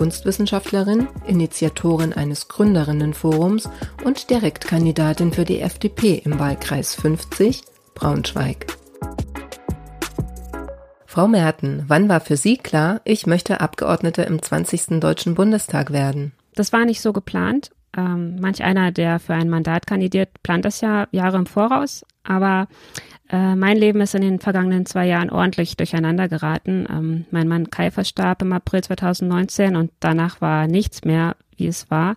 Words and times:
Kunstwissenschaftlerin, 0.00 1.08
Initiatorin 1.26 2.14
eines 2.14 2.48
Gründerinnenforums 2.48 3.68
und 4.02 4.30
Direktkandidatin 4.30 5.30
für 5.30 5.44
die 5.44 5.60
FDP 5.60 6.22
im 6.24 6.38
Wahlkreis 6.38 6.94
50 6.94 7.60
Braunschweig. 7.94 8.64
Frau 11.04 11.28
Merten, 11.28 11.84
wann 11.86 12.08
war 12.08 12.20
für 12.20 12.38
Sie 12.38 12.56
klar, 12.56 13.02
ich 13.04 13.26
möchte 13.26 13.60
Abgeordnete 13.60 14.22
im 14.22 14.40
20. 14.40 15.00
Deutschen 15.00 15.34
Bundestag 15.34 15.92
werden? 15.92 16.32
Das 16.54 16.72
war 16.72 16.86
nicht 16.86 17.02
so 17.02 17.12
geplant. 17.12 17.70
Ähm, 17.94 18.36
manch 18.40 18.62
einer, 18.62 18.92
der 18.92 19.18
für 19.18 19.34
ein 19.34 19.50
Mandat 19.50 19.86
kandidiert, 19.86 20.30
plant 20.42 20.64
das 20.64 20.80
ja 20.80 21.08
Jahre 21.10 21.36
im 21.36 21.44
Voraus. 21.44 22.06
Aber 22.24 22.68
äh, 23.30 23.54
mein 23.54 23.76
Leben 23.76 24.00
ist 24.00 24.14
in 24.14 24.22
den 24.22 24.40
vergangenen 24.40 24.86
zwei 24.86 25.06
Jahren 25.06 25.30
ordentlich 25.30 25.76
durcheinander 25.76 26.28
geraten. 26.28 26.86
Ähm, 26.90 27.24
mein 27.30 27.48
Mann 27.48 27.70
Kai 27.70 27.90
verstarb 27.90 28.42
im 28.42 28.52
April 28.52 28.82
2019 28.82 29.76
und 29.76 29.92
danach 30.00 30.40
war 30.40 30.66
nichts 30.66 31.04
mehr, 31.04 31.36
wie 31.56 31.66
es 31.66 31.90
war. 31.90 32.16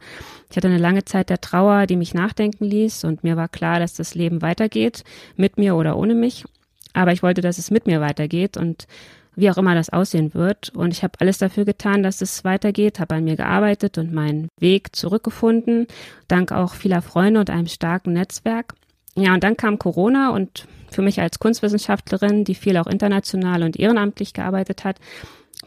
Ich 0.49 0.57
hatte 0.57 0.67
eine 0.67 0.77
lange 0.77 1.05
Zeit 1.05 1.29
der 1.29 1.41
Trauer, 1.41 1.85
die 1.85 1.97
mich 1.97 2.13
nachdenken 2.13 2.65
ließ 2.65 3.03
und 3.03 3.23
mir 3.23 3.37
war 3.37 3.47
klar, 3.47 3.79
dass 3.79 3.93
das 3.93 4.15
Leben 4.15 4.41
weitergeht, 4.41 5.03
mit 5.35 5.57
mir 5.57 5.75
oder 5.75 5.97
ohne 5.97 6.15
mich. 6.15 6.45
Aber 6.93 7.11
ich 7.11 7.23
wollte, 7.23 7.41
dass 7.41 7.57
es 7.57 7.71
mit 7.71 7.85
mir 7.85 8.01
weitergeht 8.01 8.57
und 8.57 8.87
wie 9.35 9.49
auch 9.49 9.57
immer 9.57 9.75
das 9.75 9.89
aussehen 9.89 10.33
wird. 10.33 10.69
Und 10.69 10.91
ich 10.91 11.03
habe 11.03 11.19
alles 11.19 11.37
dafür 11.39 11.65
getan, 11.65 12.03
dass 12.03 12.21
es 12.21 12.43
weitergeht, 12.43 12.99
habe 12.99 13.15
an 13.15 13.23
mir 13.23 13.35
gearbeitet 13.35 13.97
und 13.97 14.13
meinen 14.13 14.47
Weg 14.59 14.95
zurückgefunden, 14.95 15.87
dank 16.27 16.51
auch 16.51 16.73
vieler 16.73 17.01
Freunde 17.01 17.39
und 17.39 17.49
einem 17.49 17.67
starken 17.67 18.13
Netzwerk. 18.13 18.75
Ja, 19.15 19.33
und 19.33 19.43
dann 19.43 19.57
kam 19.57 19.79
Corona 19.79 20.31
und 20.31 20.67
für 20.91 21.01
mich 21.01 21.19
als 21.21 21.39
Kunstwissenschaftlerin, 21.39 22.43
die 22.43 22.55
viel 22.55 22.77
auch 22.77 22.87
international 22.87 23.63
und 23.63 23.77
ehrenamtlich 23.79 24.33
gearbeitet 24.33 24.83
hat, 24.83 24.99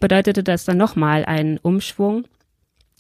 bedeutete 0.00 0.42
das 0.42 0.64
dann 0.64 0.76
nochmal 0.76 1.24
einen 1.24 1.58
Umschwung. 1.58 2.26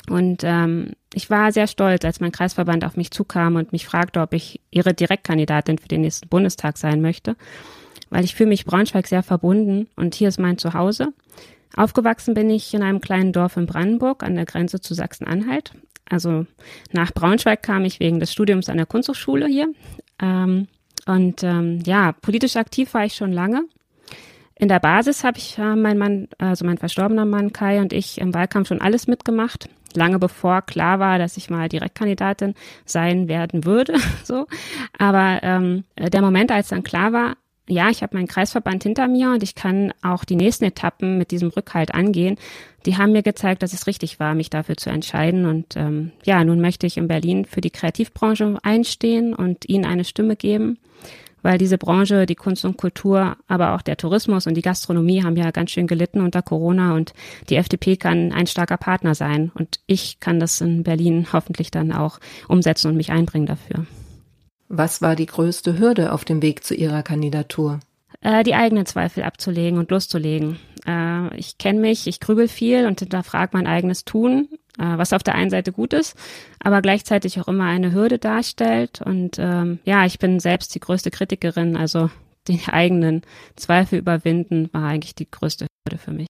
Und 0.08 0.42
ähm, 0.44 0.92
ich 1.14 1.30
war 1.30 1.50
sehr 1.50 1.66
stolz, 1.66 2.04
als 2.04 2.20
mein 2.20 2.30
Kreisverband 2.30 2.84
auf 2.84 2.96
mich 2.96 3.10
zukam 3.10 3.56
und 3.56 3.72
mich 3.72 3.86
fragte, 3.86 4.20
ob 4.20 4.34
ich 4.34 4.60
ihre 4.70 4.94
Direktkandidatin 4.94 5.78
für 5.78 5.88
den 5.88 6.02
nächsten 6.02 6.28
Bundestag 6.28 6.78
sein 6.78 7.00
möchte 7.00 7.36
weil 8.10 8.24
ich 8.24 8.34
fühle 8.34 8.48
mich 8.48 8.64
Braunschweig 8.64 9.06
sehr 9.06 9.22
verbunden 9.22 9.88
und 9.96 10.14
hier 10.14 10.28
ist 10.28 10.38
mein 10.38 10.58
Zuhause. 10.58 11.12
Aufgewachsen 11.76 12.34
bin 12.34 12.48
ich 12.48 12.72
in 12.72 12.82
einem 12.82 13.00
kleinen 13.00 13.32
Dorf 13.32 13.56
in 13.56 13.66
Brandenburg 13.66 14.22
an 14.22 14.34
der 14.34 14.46
Grenze 14.46 14.80
zu 14.80 14.94
Sachsen-Anhalt. 14.94 15.72
Also 16.08 16.46
nach 16.92 17.12
Braunschweig 17.12 17.62
kam 17.62 17.84
ich 17.84 18.00
wegen 18.00 18.20
des 18.20 18.32
Studiums 18.32 18.68
an 18.68 18.76
der 18.76 18.86
Kunsthochschule 18.86 19.46
hier. 19.46 19.68
Ähm, 20.20 20.68
und 21.06 21.42
ähm, 21.42 21.80
ja, 21.84 22.12
politisch 22.12 22.56
aktiv 22.56 22.92
war 22.94 23.04
ich 23.04 23.14
schon 23.14 23.32
lange. 23.32 23.64
In 24.58 24.68
der 24.68 24.80
Basis 24.80 25.22
habe 25.22 25.38
ich 25.38 25.58
äh, 25.58 25.76
mein 25.76 25.98
Mann, 25.98 26.28
also 26.38 26.64
mein 26.64 26.78
verstorbener 26.78 27.26
Mann 27.26 27.52
Kai 27.52 27.80
und 27.80 27.92
ich 27.92 28.18
im 28.18 28.32
Wahlkampf 28.34 28.68
schon 28.68 28.80
alles 28.80 29.06
mitgemacht. 29.06 29.68
Lange 29.94 30.18
bevor 30.18 30.62
klar 30.62 30.98
war, 30.98 31.18
dass 31.18 31.36
ich 31.36 31.50
mal 31.50 31.68
Direktkandidatin 31.68 32.54
sein 32.84 33.28
werden 33.28 33.64
würde. 33.64 33.94
so, 34.24 34.46
aber 34.98 35.40
ähm, 35.42 35.84
der 35.96 36.22
Moment, 36.22 36.50
als 36.50 36.68
dann 36.68 36.82
klar 36.82 37.12
war, 37.12 37.36
ja, 37.68 37.90
ich 37.90 38.02
habe 38.02 38.16
meinen 38.16 38.28
Kreisverband 38.28 38.84
hinter 38.84 39.08
mir 39.08 39.32
und 39.32 39.42
ich 39.42 39.54
kann 39.54 39.92
auch 40.02 40.24
die 40.24 40.36
nächsten 40.36 40.64
Etappen 40.64 41.18
mit 41.18 41.30
diesem 41.32 41.48
Rückhalt 41.48 41.94
angehen. 41.94 42.36
Die 42.86 42.96
haben 42.96 43.12
mir 43.12 43.22
gezeigt, 43.22 43.62
dass 43.62 43.72
es 43.72 43.88
richtig 43.88 44.20
war, 44.20 44.34
mich 44.34 44.50
dafür 44.50 44.76
zu 44.76 44.90
entscheiden. 44.90 45.46
Und 45.46 45.76
ähm, 45.76 46.12
ja, 46.24 46.44
nun 46.44 46.60
möchte 46.60 46.86
ich 46.86 46.96
in 46.96 47.08
Berlin 47.08 47.44
für 47.44 47.60
die 47.60 47.70
Kreativbranche 47.70 48.58
einstehen 48.62 49.34
und 49.34 49.68
ihnen 49.68 49.84
eine 49.84 50.04
Stimme 50.04 50.36
geben, 50.36 50.78
weil 51.42 51.58
diese 51.58 51.76
Branche, 51.76 52.26
die 52.26 52.36
Kunst 52.36 52.64
und 52.64 52.76
Kultur, 52.76 53.36
aber 53.48 53.74
auch 53.74 53.82
der 53.82 53.96
Tourismus 53.96 54.46
und 54.46 54.54
die 54.54 54.62
Gastronomie 54.62 55.24
haben 55.24 55.36
ja 55.36 55.50
ganz 55.50 55.72
schön 55.72 55.88
gelitten 55.88 56.20
unter 56.20 56.42
Corona 56.42 56.94
und 56.94 57.14
die 57.48 57.56
FDP 57.56 57.96
kann 57.96 58.30
ein 58.32 58.46
starker 58.46 58.76
Partner 58.76 59.16
sein. 59.16 59.50
Und 59.54 59.80
ich 59.86 60.20
kann 60.20 60.38
das 60.38 60.60
in 60.60 60.84
Berlin 60.84 61.26
hoffentlich 61.32 61.72
dann 61.72 61.90
auch 61.90 62.20
umsetzen 62.46 62.88
und 62.88 62.96
mich 62.96 63.10
einbringen 63.10 63.46
dafür. 63.46 63.86
Was 64.68 65.00
war 65.02 65.16
die 65.16 65.26
größte 65.26 65.78
Hürde 65.78 66.12
auf 66.12 66.24
dem 66.24 66.42
Weg 66.42 66.64
zu 66.64 66.74
Ihrer 66.74 67.02
Kandidatur? 67.02 67.80
Äh, 68.20 68.42
die 68.42 68.54
eigenen 68.54 68.86
Zweifel 68.86 69.22
abzulegen 69.22 69.78
und 69.78 69.90
loszulegen. 69.90 70.58
Äh, 70.86 71.36
ich 71.36 71.58
kenne 71.58 71.80
mich, 71.80 72.06
ich 72.06 72.20
grübel 72.20 72.48
viel 72.48 72.86
und 72.86 73.00
hinterfrage 73.00 73.50
mein 73.52 73.66
eigenes 73.66 74.04
Tun, 74.04 74.48
äh, 74.78 74.98
was 74.98 75.12
auf 75.12 75.22
der 75.22 75.34
einen 75.34 75.50
Seite 75.50 75.72
gut 75.72 75.92
ist, 75.92 76.16
aber 76.60 76.82
gleichzeitig 76.82 77.40
auch 77.40 77.48
immer 77.48 77.64
eine 77.64 77.92
Hürde 77.92 78.18
darstellt. 78.18 79.00
Und 79.02 79.36
ähm, 79.38 79.78
ja, 79.84 80.04
ich 80.06 80.18
bin 80.18 80.40
selbst 80.40 80.74
die 80.74 80.80
größte 80.80 81.10
Kritikerin, 81.10 81.76
also 81.76 82.10
die 82.48 82.60
eigenen 82.66 83.22
Zweifel 83.56 83.98
überwinden 83.98 84.68
war 84.72 84.84
eigentlich 84.84 85.14
die 85.14 85.30
größte 85.30 85.66
Hürde 85.86 85.98
für 85.98 86.12
mich. 86.12 86.26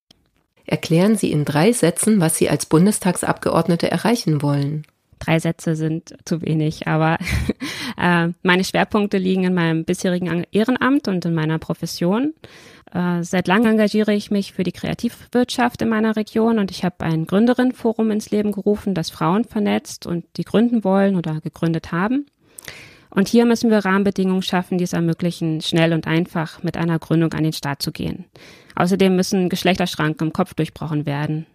Erklären 0.67 1.17
Sie 1.17 1.31
in 1.31 1.45
drei 1.45 1.73
Sätzen, 1.73 2.21
was 2.21 2.37
Sie 2.37 2.51
als 2.51 2.67
Bundestagsabgeordnete 2.67 3.89
erreichen 3.91 4.43
wollen. 4.43 4.85
Drei 5.27 5.41
Sätze 5.41 5.75
sind 5.75 6.15
zu 6.25 6.41
wenig, 6.43 6.87
aber 6.87 7.19
äh, 8.01 8.29
meine 8.43 8.63
Schwerpunkte 8.63 9.19
liegen 9.19 9.43
in 9.43 9.55
meinem 9.55 9.85
bisherigen 9.85 10.45
Ehrenamt 10.53 11.09
und 11.09 11.25
in 11.25 11.35
meiner 11.35 11.59
Profession. 11.59 12.33
Äh, 12.93 13.25
seit 13.25 13.49
langem 13.49 13.73
engagiere 13.73 14.15
ich 14.15 14.31
mich 14.31 14.53
für 14.53 14.63
die 14.63 14.71
Kreativwirtschaft 14.71 15.83
in 15.83 15.89
meiner 15.89 16.15
Region 16.15 16.61
und 16.61 16.71
ich 16.71 16.85
habe 16.85 17.05
ein 17.05 17.27
Gründerinnenforum 17.27 18.13
ins 18.13 18.31
Leben 18.31 18.53
gerufen, 18.53 18.95
das 18.95 19.11
Frauen 19.11 19.45
vernetzt 19.45 20.07
und 20.07 20.25
die 20.37 20.45
gründen 20.45 20.85
wollen 20.85 21.17
oder 21.17 21.41
gegründet 21.41 21.91
haben. 21.91 22.27
Und 23.11 23.27
hier 23.27 23.47
müssen 23.47 23.71
wir 23.71 23.79
Rahmenbedingungen 23.79 24.43
schaffen, 24.43 24.79
die 24.79 24.85
es 24.85 24.93
ermöglichen, 24.93 25.61
schnell 25.61 25.93
und 25.93 26.07
einfach 26.07 26.63
mit 26.63 26.77
einer 26.77 27.01
Gründung 27.01 27.33
an 27.33 27.43
den 27.43 27.53
Start 27.53 27.83
zu 27.83 27.91
gehen. 27.91 28.27
Außerdem 28.77 29.17
müssen 29.17 29.49
Geschlechterschranken 29.49 30.29
im 30.29 30.33
Kopf 30.33 30.55
durchbrochen 30.55 31.05
werden. 31.05 31.47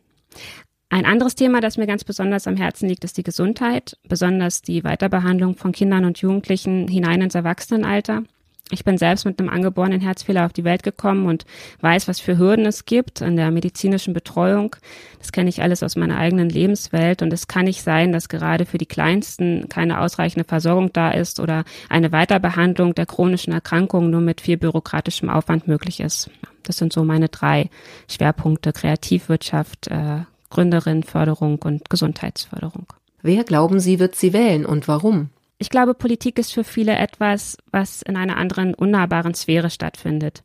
Ein 0.91 1.05
anderes 1.05 1.35
Thema, 1.35 1.61
das 1.61 1.77
mir 1.77 1.87
ganz 1.87 2.03
besonders 2.03 2.47
am 2.47 2.57
Herzen 2.57 2.89
liegt, 2.89 3.05
ist 3.05 3.15
die 3.15 3.23
Gesundheit, 3.23 3.97
besonders 4.09 4.61
die 4.61 4.83
Weiterbehandlung 4.83 5.55
von 5.55 5.71
Kindern 5.71 6.03
und 6.03 6.17
Jugendlichen 6.17 6.89
hinein 6.89 7.21
ins 7.21 7.33
Erwachsenenalter. 7.33 8.23
Ich 8.71 8.83
bin 8.83 8.97
selbst 8.97 9.23
mit 9.23 9.39
einem 9.39 9.47
angeborenen 9.47 10.01
Herzfehler 10.01 10.45
auf 10.45 10.51
die 10.51 10.65
Welt 10.65 10.83
gekommen 10.83 11.27
und 11.27 11.45
weiß, 11.79 12.09
was 12.09 12.19
für 12.19 12.37
Hürden 12.37 12.65
es 12.65 12.83
gibt 12.83 13.21
in 13.21 13.37
der 13.37 13.51
medizinischen 13.51 14.13
Betreuung. 14.13 14.75
Das 15.19 15.31
kenne 15.31 15.47
ich 15.47 15.61
alles 15.61 15.81
aus 15.81 15.95
meiner 15.95 16.17
eigenen 16.17 16.49
Lebenswelt 16.49 17.21
und 17.21 17.31
es 17.31 17.47
kann 17.47 17.65
nicht 17.65 17.83
sein, 17.83 18.11
dass 18.11 18.27
gerade 18.27 18.65
für 18.65 18.77
die 18.77 18.85
Kleinsten 18.85 19.69
keine 19.69 20.01
ausreichende 20.01 20.43
Versorgung 20.43 20.91
da 20.91 21.11
ist 21.11 21.39
oder 21.39 21.63
eine 21.87 22.11
Weiterbehandlung 22.11 22.95
der 22.95 23.05
chronischen 23.05 23.53
Erkrankungen 23.53 24.11
nur 24.11 24.21
mit 24.21 24.41
viel 24.41 24.57
bürokratischem 24.57 25.29
Aufwand 25.29 25.69
möglich 25.69 26.01
ist. 26.01 26.29
Das 26.63 26.75
sind 26.75 26.91
so 26.91 27.05
meine 27.05 27.29
drei 27.29 27.69
Schwerpunkte 28.09 28.73
Kreativwirtschaft, 28.73 29.87
äh, 29.87 30.25
Gründerinnenförderung 30.51 31.59
und 31.63 31.89
Gesundheitsförderung. 31.89 32.85
Wer 33.23 33.43
glauben 33.43 33.79
Sie, 33.79 33.99
wird 33.99 34.15
sie 34.15 34.33
wählen 34.33 34.65
und 34.65 34.87
warum? 34.87 35.29
Ich 35.57 35.69
glaube, 35.69 35.93
Politik 35.93 36.39
ist 36.39 36.53
für 36.53 36.63
viele 36.63 36.95
etwas, 36.95 37.57
was 37.71 38.01
in 38.01 38.17
einer 38.17 38.37
anderen 38.37 38.73
unnahbaren 38.73 39.33
Sphäre 39.33 39.69
stattfindet. 39.69 40.43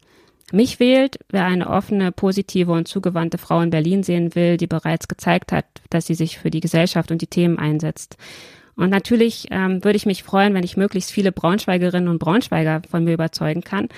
Mich 0.52 0.78
wählt, 0.78 1.18
wer 1.30 1.44
eine 1.44 1.68
offene, 1.68 2.12
positive 2.12 2.70
und 2.70 2.86
zugewandte 2.86 3.38
Frau 3.38 3.60
in 3.62 3.70
Berlin 3.70 4.02
sehen 4.02 4.34
will, 4.34 4.58
die 4.58 4.68
bereits 4.68 5.08
gezeigt 5.08 5.52
hat, 5.52 5.64
dass 5.90 6.06
sie 6.06 6.14
sich 6.14 6.38
für 6.38 6.50
die 6.50 6.60
Gesellschaft 6.60 7.10
und 7.10 7.20
die 7.20 7.26
Themen 7.26 7.58
einsetzt. 7.58 8.16
Und 8.76 8.90
natürlich 8.90 9.46
ähm, 9.50 9.82
würde 9.82 9.96
ich 9.96 10.06
mich 10.06 10.22
freuen, 10.22 10.54
wenn 10.54 10.64
ich 10.64 10.76
möglichst 10.76 11.10
viele 11.10 11.32
Braunschweigerinnen 11.32 12.08
und 12.08 12.18
Braunschweiger 12.18 12.82
von 12.88 13.04
mir 13.04 13.14
überzeugen 13.14 13.62
kann 13.62 13.88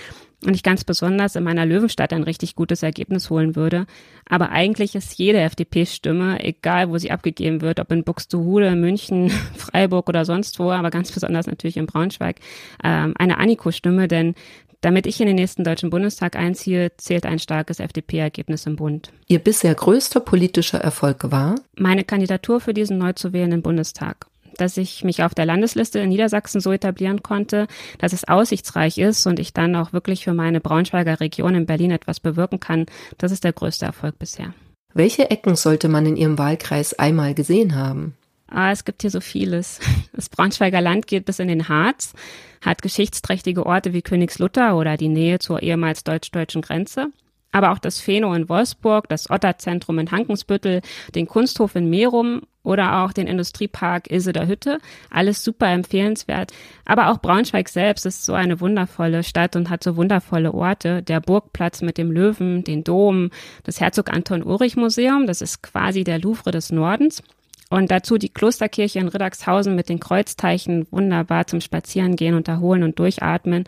und 0.47 0.55
ich 0.55 0.63
ganz 0.63 0.85
besonders 0.85 1.35
in 1.35 1.43
meiner 1.43 1.67
Löwenstadt 1.67 2.13
ein 2.13 2.23
richtig 2.23 2.55
gutes 2.55 2.85
Ergebnis 2.85 3.29
holen 3.29 3.57
würde. 3.57 3.87
Aber 4.29 4.51
eigentlich 4.51 4.95
ist 4.95 5.19
jede 5.19 5.41
FDP-Stimme, 5.41 6.45
egal 6.45 6.91
wo 6.91 6.99
sie 6.99 7.11
abgegeben 7.11 7.61
wird, 7.61 7.81
ob 7.81 7.91
in 7.91 8.05
Buxtehude, 8.05 8.77
München, 8.77 9.31
Freiburg 9.57 10.09
oder 10.09 10.25
sonst 10.25 10.59
wo, 10.59 10.71
aber 10.71 10.91
ganz 10.91 11.11
besonders 11.11 11.47
natürlich 11.47 11.77
in 11.77 11.87
Braunschweig, 11.87 12.37
ähm, 12.85 13.15
eine 13.19 13.39
Aniko-Stimme, 13.39 14.07
denn 14.07 14.35
damit 14.81 15.09
ich 15.09 15.21
in 15.21 15.27
den 15.27 15.35
nächsten 15.35 15.65
Deutschen 15.65 15.91
Bundestag 15.91 16.37
einziehe, 16.37 16.93
zählt 16.99 17.27
ein 17.27 17.41
starkes 17.41 17.81
FDP-Ergebnis 17.81 18.65
im 18.67 18.77
Bund. 18.77 19.11
Ihr 19.27 19.41
bisher 19.41 19.75
größter 19.75 20.21
politischer 20.21 20.79
Erfolg 20.79 21.33
war? 21.33 21.57
Meine 21.77 22.05
Kandidatur 22.05 22.61
für 22.61 22.75
diesen 22.75 22.97
neu 22.97 23.13
zu 23.13 23.33
wählenden 23.33 23.63
Bundestag 23.63 24.29
dass 24.61 24.77
ich 24.77 25.05
mich 25.05 25.23
auf 25.23 25.35
der 25.35 25.47
Landesliste 25.47 25.99
in 26.01 26.09
Niedersachsen 26.11 26.61
so 26.61 26.73
etablieren 26.73 27.23
konnte, 27.23 27.67
dass 27.99 28.13
es 28.13 28.27
aussichtsreich 28.27 28.99
ist 28.99 29.27
und 29.27 29.39
ich 29.39 29.53
dann 29.53 29.75
auch 29.77 29.93
wirklich 29.93 30.25
für 30.25 30.35
meine 30.35 30.61
Braunschweiger 30.61 31.21
Region 31.21 31.55
in 31.55 31.67
Berlin 31.67 31.91
etwas 31.91 32.21
bewirken 32.21 32.61
kann. 32.61 32.87
Das 33.17 33.33
ist 33.33 33.45
der 33.45 33.53
größte 33.53 33.87
Erfolg 33.87 34.19
bisher. 34.19 34.55
Welche 34.95 35.31
Ecken 35.31 35.57
sollte 35.57 35.89
man 35.89 36.07
in 36.07 36.17
Ihrem 36.17 36.39
Wahlkreis 36.39 36.99
einmal 36.99 37.35
gesehen 37.35 37.75
haben? 37.75 38.15
Ah, 38.51 38.73
es 38.73 38.85
gibt 38.85 39.03
hier 39.03 39.11
so 39.11 39.21
vieles. 39.21 39.81
Das 40.13 40.29
Braunschweiger 40.29 40.81
Land 40.81 41.07
geht 41.07 41.27
bis 41.27 41.39
in 41.39 41.47
den 41.47 41.69
Harz, 41.69 42.13
hat 42.61 42.83
geschichtsträchtige 42.83 43.65
Orte 43.65 43.93
wie 43.93 44.03
Königslutter 44.03 44.77
oder 44.77 44.97
die 44.97 45.09
Nähe 45.09 45.39
zur 45.39 45.63
ehemals 45.63 46.03
deutsch-deutschen 46.03 46.61
Grenze. 46.61 47.13
Aber 47.53 47.71
auch 47.71 47.79
das 47.79 48.01
Pheno 48.01 48.35
in 48.35 48.49
Wolfsburg, 48.49 49.09
das 49.09 49.31
Otterzentrum 49.31 50.01
in 50.01 50.11
Hankensbüttel, 50.11 50.83
den 51.15 51.29
Kunsthof 51.29 51.77
in 51.77 51.89
Merum 51.89 52.43
oder 52.69 53.03
auch 53.03 53.13
den 53.13 53.27
Industriepark 53.27 54.11
Ilse 54.11 54.33
Hütte. 54.47 54.79
Alles 55.11 55.43
super 55.43 55.69
empfehlenswert. 55.69 56.53
Aber 56.85 57.11
auch 57.11 57.19
Braunschweig 57.19 57.69
selbst 57.69 58.05
ist 58.05 58.25
so 58.25 58.35
eine 58.35 58.61
wundervolle 58.61 59.23
Stadt 59.23 59.57
und 59.57 59.71
hat 59.71 59.83
so 59.83 59.97
wundervolle 59.97 60.53
Orte. 60.53 61.03
Der 61.03 61.21
Burgplatz 61.21 61.81
mit 61.81 61.97
dem 61.97 62.13
Löwen, 62.13 62.65
den 62.65 62.85
Dom, 62.85 63.31
das 63.65 63.81
Herzog 63.81 64.13
Anton 64.13 64.43
Ulrich 64.43 64.77
Museum, 64.77 65.27
das 65.27 65.41
ist 65.41 65.63
quasi 65.63 66.05
der 66.05 66.19
Louvre 66.19 66.51
des 66.51 66.71
Nordens. 66.71 67.23
Und 67.71 67.91
dazu 67.91 68.19
die 68.19 68.31
Klosterkirche 68.31 68.99
in 68.99 69.09
Riddagshausen 69.09 69.75
mit 69.75 69.89
den 69.89 70.01
Kreuzzeichen, 70.01 70.87
wunderbar 70.91 71.47
zum 71.47 71.61
Spazierengehen 71.61 72.35
und 72.35 72.49
erholen 72.49 72.83
und 72.83 72.99
durchatmen. 72.99 73.65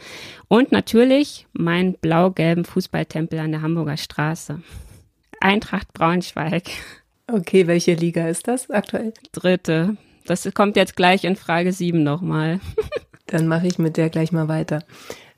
Und 0.49 0.73
natürlich 0.73 1.47
mein 1.53 1.95
blau-gelben 1.95 2.65
Fußballtempel 2.65 3.39
an 3.39 3.53
der 3.53 3.63
Hamburger 3.63 3.97
Straße. 3.97 4.63
Eintracht 5.41 5.93
Braunschweig. 5.95 6.65
Okay, 7.33 7.67
welche 7.67 7.95
Liga 7.95 8.29
ist 8.29 8.49
das 8.49 8.71
aktuell? 8.71 9.13
Dritte. 9.33 9.97
Das 10.27 10.49
kommt 10.55 10.77
jetzt 10.77 10.97
gleich 10.97 11.25
in 11.25 11.37
Frage 11.37 11.73
sieben 11.73 12.03
nochmal. 12.03 12.61
Dann 13.27 13.47
mache 13.47 13.67
ich 13.67 13.79
mit 13.79 13.97
der 13.97 14.11
gleich 14.11 14.33
mal 14.33 14.49
weiter. 14.49 14.81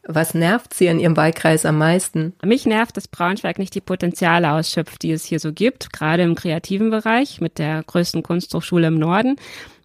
Was 0.04 0.34
nervt 0.34 0.74
Sie 0.74 0.86
in 0.86 0.98
Ihrem 0.98 1.16
Wahlkreis 1.16 1.64
am 1.64 1.78
meisten? 1.78 2.34
Mich 2.44 2.66
nervt, 2.66 2.96
dass 2.96 3.06
Braunschweig 3.06 3.58
nicht 3.58 3.74
die 3.74 3.80
Potenziale 3.80 4.52
ausschöpft, 4.52 5.02
die 5.02 5.12
es 5.12 5.24
hier 5.24 5.38
so 5.38 5.52
gibt, 5.52 5.92
gerade 5.92 6.24
im 6.24 6.34
kreativen 6.34 6.90
Bereich 6.90 7.40
mit 7.40 7.58
der 7.58 7.84
größten 7.84 8.22
Kunsthochschule 8.22 8.88
im 8.88 8.98
Norden. 8.98 9.36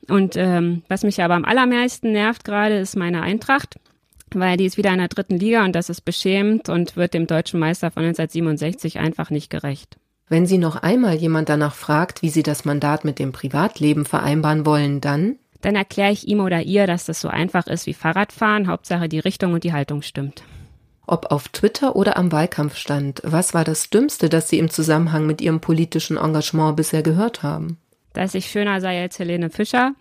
Und 0.08 0.36
ähm, 0.36 0.84
was 0.88 1.04
mich 1.04 1.22
aber 1.22 1.36
am 1.36 1.46
allermeisten 1.46 2.14
nervt 2.14 2.46
gerade, 2.46 2.78
ist 2.78 2.96
meine 2.96 3.22
Eintracht, 3.22 3.76
weil 4.34 4.58
die 4.58 4.66
ist 4.66 4.78
wieder 4.78 4.92
in 4.92 5.00
der 5.00 5.10
dritten 5.10 5.38
Liga 5.38 5.64
und 5.66 5.74
das 5.74 5.90
ist 5.90 6.02
beschämend 6.02 6.70
und 6.70 6.96
wird 6.96 7.14
dem 7.14 7.28
deutschen 7.28 7.60
Meister 7.60 7.92
von 7.92 8.04
1967 8.04 8.98
einfach 8.98 9.30
nicht 9.30 9.50
gerecht. 9.52 9.98
Wenn 10.30 10.46
Sie 10.46 10.58
noch 10.58 10.76
einmal 10.76 11.16
jemand 11.16 11.50
danach 11.50 11.74
fragt, 11.74 12.22
wie 12.22 12.30
Sie 12.30 12.44
das 12.44 12.66
Mandat 12.66 13.06
mit 13.06 13.18
dem 13.20 13.32
Privatleben 13.32 14.06
vereinbaren 14.06 14.66
wollen, 14.66 15.00
dann 15.02 15.38
dann 15.62 15.76
erkläre 15.76 16.12
ich 16.12 16.28
ihm 16.28 16.40
oder 16.40 16.62
ihr, 16.62 16.88
dass 16.88 17.06
das 17.06 17.20
so 17.20 17.30
einfach 17.30 17.68
ist 17.68 17.88
wie 17.88 17.94
Fahrradfahren, 17.94 18.68
Hauptsache 18.68 19.10
die 19.10 19.20
Richtung 19.20 19.54
und 19.54 19.64
die 19.64 19.74
Haltung 19.74 20.02
stimmt. 20.02 20.44
Ob 21.08 21.32
auf 21.32 21.48
Twitter 21.48 21.96
oder 21.96 22.18
am 22.18 22.32
Wahlkampfstand, 22.32 23.22
was 23.24 23.54
war 23.54 23.64
das 23.64 23.90
Dümmste, 23.90 24.30
das 24.30 24.50
Sie 24.50 24.60
im 24.60 24.70
Zusammenhang 24.70 25.26
mit 25.26 25.42
Ihrem 25.42 25.62
politischen 25.62 26.18
Engagement 26.18 26.76
bisher 26.76 27.02
gehört 27.02 27.44
haben? 27.44 27.78
Dass 28.14 28.36
ich 28.36 28.48
schöner 28.48 28.82
sei 28.82 29.02
als 29.02 29.18
Helene 29.18 29.50
Fischer 29.50 29.94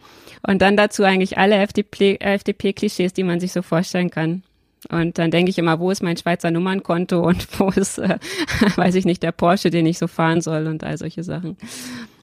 und 0.46 0.62
dann 0.62 0.76
dazu 0.76 1.04
eigentlich 1.04 1.38
alle 1.38 1.56
FDP-Klischees, 1.56 3.12
die 3.12 3.22
man 3.22 3.40
sich 3.40 3.52
so 3.52 3.62
vorstellen 3.62 4.10
kann. 4.10 4.42
Und 4.90 5.18
dann 5.18 5.30
denke 5.30 5.50
ich 5.50 5.58
immer, 5.58 5.80
wo 5.80 5.90
ist 5.90 6.02
mein 6.02 6.16
Schweizer 6.16 6.50
Nummernkonto 6.50 7.20
und 7.20 7.46
wo 7.58 7.70
ist, 7.70 7.98
äh, 7.98 8.18
weiß 8.76 8.94
ich 8.94 9.04
nicht, 9.04 9.22
der 9.22 9.32
Porsche, 9.32 9.70
den 9.70 9.86
ich 9.86 9.98
so 9.98 10.06
fahren 10.06 10.40
soll 10.40 10.66
und 10.66 10.84
all 10.84 10.96
solche 10.98 11.24
Sachen. 11.24 11.56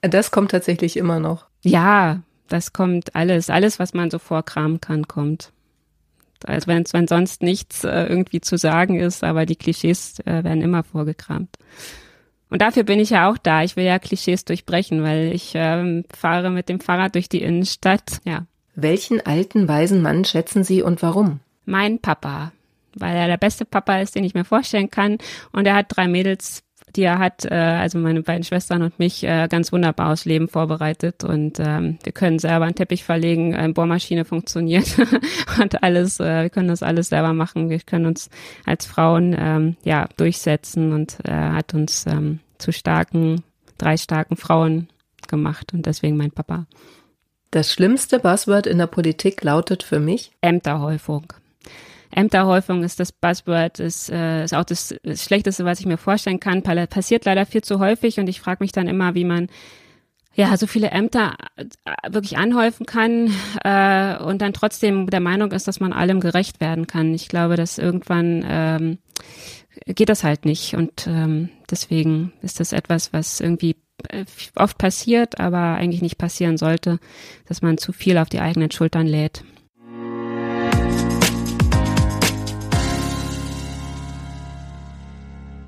Das 0.02 0.32
kommt 0.32 0.52
tatsächlich 0.52 0.98
immer 0.98 1.20
noch. 1.20 1.46
Ja, 1.64 2.22
das 2.48 2.74
kommt 2.74 3.16
alles, 3.16 3.50
alles, 3.50 3.80
was 3.80 3.94
man 3.94 4.12
so 4.12 4.20
vorkramen 4.20 4.82
kann, 4.82 5.08
kommt. 5.08 5.52
Also 6.46 6.68
wenn, 6.68 6.84
wenn 6.92 7.08
sonst 7.08 7.42
nichts 7.42 7.84
äh, 7.84 8.04
irgendwie 8.04 8.42
zu 8.42 8.58
sagen 8.58 9.00
ist, 9.00 9.24
aber 9.24 9.46
die 9.46 9.56
Klischees 9.56 10.20
äh, 10.20 10.44
werden 10.44 10.62
immer 10.62 10.84
vorgekramt. 10.84 11.58
Und 12.50 12.62
dafür 12.62 12.84
bin 12.84 13.00
ich 13.00 13.12
ja 13.12 13.32
auch 13.32 13.38
da. 13.38 13.64
Ich 13.64 13.76
will 13.76 13.86
ja 13.86 13.98
Klischees 13.98 14.46
durchbrechen, 14.46 15.02
weil 15.04 15.32
ich 15.34 15.54
ähm, 15.56 16.04
fahre 16.16 16.52
mit 16.52 16.70
dem 16.70 16.80
Fahrrad 16.80 17.16
durch 17.16 17.30
die 17.30 17.42
Innenstadt. 17.42 18.20
Ja. 18.26 18.46
Welchen 18.76 19.26
alten, 19.26 19.68
weisen 19.68 20.02
Mann 20.02 20.26
schätzen 20.26 20.64
Sie 20.64 20.84
und 20.84 21.02
warum? 21.02 21.40
Mein 21.66 22.00
Papa, 22.00 22.52
weil 22.96 23.16
er 23.16 23.28
der 23.28 23.38
beste 23.38 23.66
Papa 23.66 24.00
ist, 24.00 24.16
den 24.16 24.24
ich 24.24 24.34
mir 24.34 24.46
vorstellen 24.46 24.90
kann. 24.90 25.18
Und 25.52 25.66
er 25.66 25.76
hat 25.76 25.88
drei 25.90 26.08
Mädels 26.08 26.64
die 26.96 27.04
er 27.04 27.18
hat, 27.18 27.46
äh, 27.46 27.56
also 27.56 27.98
meine 27.98 28.22
beiden 28.22 28.44
Schwestern 28.44 28.84
und 28.84 29.00
mich, 29.00 29.24
äh, 29.24 29.48
ganz 29.50 29.72
wunderbar 29.72 30.12
aufs 30.14 30.26
Leben 30.26 30.48
vorbereitet. 30.48 31.24
Und 31.24 31.60
ähm, 31.60 31.98
wir 32.04 32.12
können 32.12 32.40
selber 32.40 32.66
einen 32.66 32.76
Teppich 32.76 33.04
verlegen, 33.04 33.56
eine 33.56 33.74
Bohrmaschine 33.74 34.26
funktioniert 34.26 34.96
und 35.62 35.84
alles, 35.84 36.20
äh, 36.20 36.44
wir 36.44 36.50
können 36.50 36.68
das 36.68 36.84
alles 36.84 37.10
selber 37.10 37.34
machen. 37.34 37.70
Wir 37.70 37.80
können 37.80 38.06
uns 38.06 38.30
als 38.66 38.86
Frauen 38.86 39.36
ähm, 39.38 39.76
ja 39.84 40.08
durchsetzen 40.18 40.94
und 40.94 41.18
er 41.24 41.52
äh, 41.52 41.54
hat 41.54 41.74
uns 41.74 42.06
ähm, 42.06 42.40
zu 42.60 42.72
starken, 42.72 43.44
drei 43.78 43.98
starken 43.98 44.38
Frauen 44.38 44.88
gemacht 45.28 45.74
und 45.74 45.86
deswegen 45.86 46.18
mein 46.18 46.32
Papa. 46.32 46.68
Das 47.50 47.72
schlimmste 47.72 48.20
Buzzword 48.20 48.68
in 48.68 48.78
der 48.78 48.88
Politik 48.88 49.44
lautet 49.44 49.84
für 49.84 50.00
mich 50.00 50.32
Ämterhäufung. 50.42 51.34
Ämterhäufung 52.12 52.84
ist 52.84 53.00
das 53.00 53.12
Buzzword, 53.12 53.80
ist, 53.80 54.10
äh, 54.10 54.44
ist 54.44 54.54
auch 54.54 54.64
das, 54.64 54.96
das 55.04 55.24
Schlechteste, 55.24 55.66
was 55.66 55.80
ich 55.80 55.86
mir 55.86 55.98
vorstellen 55.98 56.40
kann. 56.40 56.62
Passiert 56.62 57.26
leider 57.26 57.46
viel 57.46 57.64
zu 57.64 57.80
häufig 57.80 58.20
und 58.20 58.28
ich 58.28 58.40
frage 58.40 58.64
mich 58.64 58.72
dann 58.72 58.88
immer, 58.88 59.16
wie 59.16 59.26
man 59.26 59.48
ja 60.36 60.56
so 60.58 60.68
viele 60.68 60.90
Ämter 60.92 61.36
äh, 61.56 61.66
wirklich 62.10 62.38
anhäufen 62.38 62.86
kann 62.86 63.32
äh, 63.64 64.18
und 64.18 64.42
dann 64.42 64.54
trotzdem 64.54 65.10
der 65.10 65.20
Meinung 65.20 65.52
ist, 65.52 65.68
dass 65.68 65.80
man 65.80 65.94
allem 65.94 66.20
gerecht 66.20 66.60
werden 66.60 66.88
kann. 66.88 67.14
Ich 67.14 67.28
glaube, 67.28 67.56
dass 67.56 67.78
irgendwann 67.78 68.44
ähm, 68.48 68.98
geht 69.86 70.10
das 70.10 70.24
halt 70.24 70.46
nicht 70.46 70.76
und 70.76 71.08
ähm, 71.08 71.50
deswegen 71.70 72.34
ist 72.42 72.60
das 72.60 72.74
etwas, 72.74 73.14
was 73.14 73.40
irgendwie 73.40 73.76
äh, 74.10 74.26
oft 74.56 74.78
passiert, 74.78 75.40
aber 75.40 75.76
eigentlich 75.76 76.02
nicht 76.02 76.18
passieren 76.18 76.58
sollte, 76.58 77.00
dass 77.48 77.62
man 77.62 77.78
zu 77.78 77.92
viel 77.92 78.18
auf 78.18 78.30
die 78.30 78.40
eigenen 78.40 78.72
Schultern 78.72 79.08
lädt. 79.08 79.44